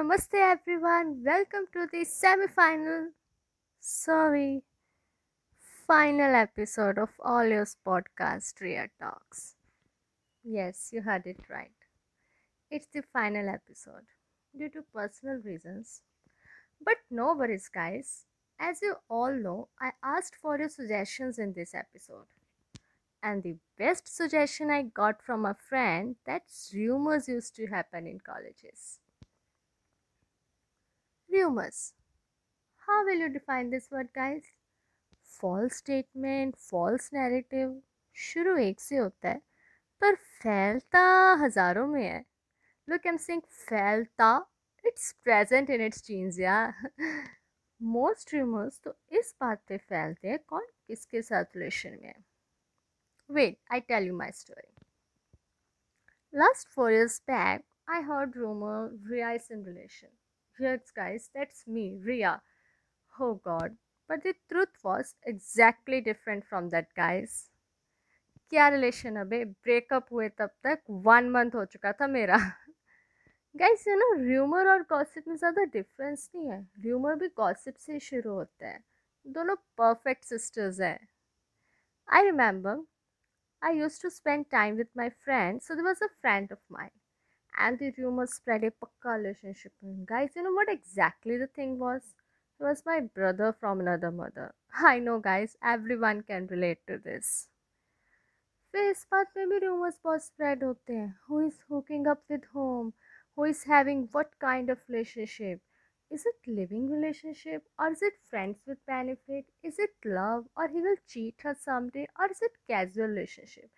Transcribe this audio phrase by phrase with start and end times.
[0.00, 1.22] namaste everyone.
[1.22, 3.08] Welcome to the semi-final,
[3.80, 4.62] sorry,
[5.86, 9.56] final episode of All Your podcast, Ria Talks.
[10.42, 11.76] Yes, you heard it right.
[12.70, 14.06] It's the final episode
[14.58, 16.00] due to personal reasons.
[16.82, 18.24] But no worries, guys.
[18.58, 22.24] As you all know, I asked for your suggestions in this episode.
[23.22, 28.20] And the best suggestion I got from a friend that rumors used to happen in
[28.20, 28.98] colleges.
[31.30, 31.94] Rumors.
[32.88, 34.42] How will you define this word, guys?
[35.40, 37.80] False statement false narrative
[38.16, 39.40] शुरू एक से होता है
[40.02, 41.02] पर फैलता
[41.42, 42.24] हज़ारों में है।
[42.88, 44.30] लुक एम सिंग फैलता
[44.84, 46.58] it's present in its genes या
[47.80, 52.14] मोस्ट रूमर्स तो इस बात पे फैलते हैं कौन किसके साथ रिलेशन में है।
[53.30, 54.72] Wait I tell you my story
[56.32, 60.08] last four years back I heard rumour Riya is in relation
[60.59, 62.41] Yes, guys, that's me, Ria.
[63.13, 63.75] Oh god.
[64.09, 67.49] But the truth was exactly different from that, guys.
[68.51, 72.37] क्या relation अबे breakup हुए तब तक one month हो चुका था मेरा
[73.55, 77.99] guys you know rumour और गॉसिप में ज़्यादा डिफरेंस नहीं है र्यूमर भी गॉसिप से
[78.09, 78.79] शुरू होता है
[79.25, 80.99] दोनों परफेक्ट सिस्टर्स हैं
[82.09, 82.83] I remember
[83.61, 86.91] I use to spend time with my friend so they was a friend of mind
[87.53, 89.73] and the rumors spread a pakka relationship.
[90.05, 92.01] Guys, you know what exactly the thing was?
[92.59, 94.53] It was my brother from another mother.
[94.73, 97.47] I know, guys, everyone can relate to this.
[98.71, 102.45] फिर इस बात में भी rumours बहुत spread होते हैं who is hooking up with
[102.55, 102.91] whom
[103.37, 105.61] who is having what kind of relationship
[106.11, 110.81] is it living relationship or is it friends with benefit is it love or he
[110.81, 113.69] will cheat her someday or is it casual relationship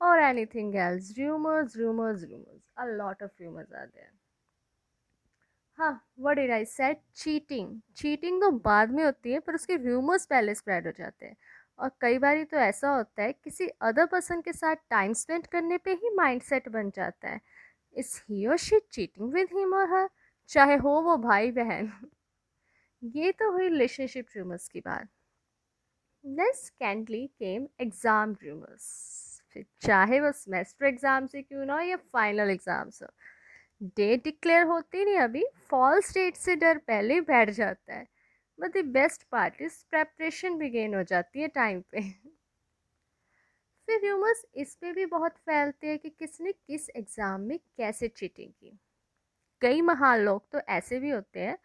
[0.00, 1.12] or anything else.
[1.18, 2.62] Rumors, rumors, rumors.
[2.76, 4.12] A lot of rumors are there.
[5.78, 10.24] हाँ what did I said cheating cheating तो बाद में होती है पर उसके rumours
[10.26, 11.36] पहले spread हो जाते हैं।
[11.78, 15.78] और कई बार तो ऐसा होता है किसी अदर पर्सन के साथ टाइम स्पेंड करने
[15.78, 17.40] पे ही माइंड सेट बन जाता है।
[17.96, 20.08] इस ही और शी चीटिंग विद हिम और हर
[20.50, 21.92] चाहे हो वो भाई बहन।
[23.02, 25.08] ये तो हुई रिलेशनशिप रूमर्स की बात।
[26.24, 28.84] Next candidly came exam rumours
[29.56, 33.06] फिर चाहे वो सेमेस्टर एग्ज़ाम से क्यों ना हो या फाइनल एग्ज़ाम से
[33.96, 38.06] डेट डिक्लेयर होती नहीं अभी, फॉल्स डेट से डर पहले ही बैठ जाता है।
[38.58, 42.00] But the best part is preparation begin हो जाती है टाइम पे।
[43.88, 48.50] फिर ह्यूमर्स इस पे भी बहुत फैलते हैं कि किसने किस एग्ज़ाम में कैसे चीटिंग
[48.50, 48.78] की।
[49.62, 51.56] कई महान लोग तो ऐसे भी होते हैं,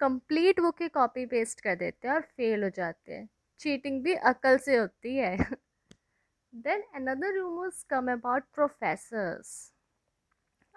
[0.00, 3.28] कंप्लीट बुक की कॉपी पेस्ट कर देते हैं और फेल हो जाते हैं।
[3.60, 5.36] चीटिंग भी अकल से होती है।
[6.52, 9.72] Then another rumors come about professors.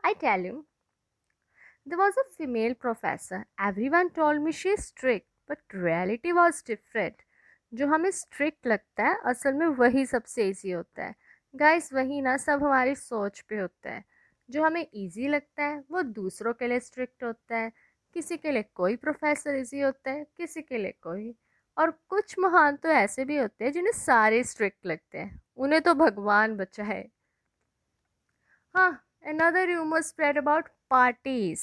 [0.04, 0.66] I tell you,
[1.86, 3.46] there was a female professor.
[3.60, 7.16] Everyone told me she is strict, but reality was different.
[7.72, 11.16] जो हमें स्ट्रिक्ट लगता है असल में वही सबसे ईजी होता है
[11.54, 14.04] गाइस वही ना सब हमारी सोच पे होता है
[14.50, 17.72] जो हमें इजी लगता है वो दूसरों के लिए स्ट्रिक्ट होता है
[18.16, 21.34] किसी के लिए कोई प्रोफेसर इजी होता है किसी के लिए कोई
[21.78, 25.94] और कुछ महान तो ऐसे भी होते हैं जिन्हें सारे स्ट्रिक्ट लगते हैं उन्हें तो
[25.94, 27.04] भगवान बचा है।
[28.76, 28.92] हाँ
[29.28, 31.62] another rumour spread about parties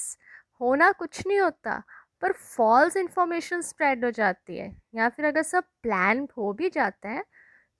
[0.61, 1.81] होना कुछ नहीं होता,
[2.21, 7.09] पर फॉल्स इंफॉर्मेशन स्प्रेड हो जाती है। या फिर अगर सब प्लान हो भी जाता
[7.09, 7.23] है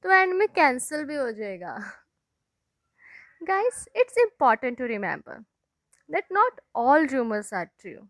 [0.03, 1.77] तो एंड में कैंसिल भी हो जाएगा।
[3.43, 5.43] Guys it's important to remember
[6.09, 8.07] that not all rumours are true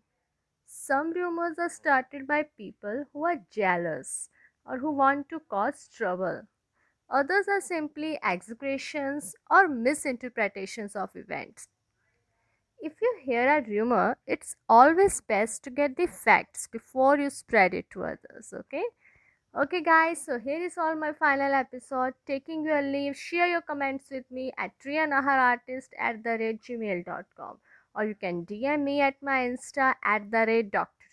[0.70, 4.30] Some rumors are started by people who are jealous
[4.66, 6.38] or who want to cause trouble.
[7.12, 11.68] Others are simply exaggerations or misinterpretations of events.
[12.80, 17.74] If you hear a rumor, it's always best to get the facts before you spread
[17.74, 18.84] it to others, okay?
[19.54, 22.14] Okay, guys, so here is all my final episode.
[22.26, 27.58] Taking your leave, share your comments with me at trianaharartist at the rate gmail.com
[27.94, 31.06] or you can DM me at my Insta at the rate Dr.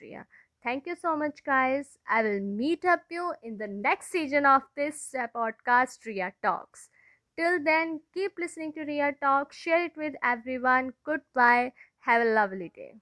[0.64, 1.98] Thank you so much, guys.
[2.08, 6.90] I will meet up you in the next season of this uh, podcast, Ria Talks.
[7.38, 9.56] Till then, keep listening to Ria Talks.
[9.58, 10.94] share it with everyone.
[11.04, 11.74] Goodbye.
[12.02, 12.96] Have a lovely day.